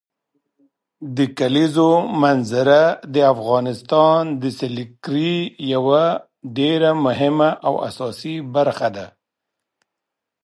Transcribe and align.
د 1.17 1.17
کلیزو 1.37 1.91
منظره 2.23 2.81
د 3.13 3.15
افغانستان 3.33 4.21
د 4.41 4.43
سیلګرۍ 4.59 5.35
یوه 5.73 6.03
ډېره 6.57 6.89
مهمه 7.05 7.49
او 7.67 7.73
اساسي 7.89 8.35
برخه 8.55 8.87
ده. 8.95 9.07